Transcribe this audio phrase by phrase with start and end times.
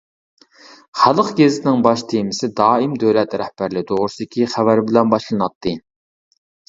[1.01, 5.75] خەلق گېزىتىنىڭ باش تېمىسى دائىم دۆلەت رەھبەرلىرى توغرىسىدىكى خەۋەر بىلەن باشلىناتتى.